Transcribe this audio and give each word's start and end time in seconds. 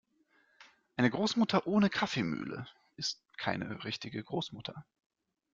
Eine 0.97 1.11
Großmutter 1.11 1.67
ohne 1.67 1.91
Kaffeemühle 1.91 2.65
ist 2.95 3.21
keine 3.37 3.83
richtige 3.83 4.23
Großmutter. 4.23 4.83